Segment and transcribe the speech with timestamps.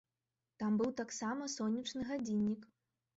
[0.61, 2.65] Там быў таксама сонечны гадзіннік.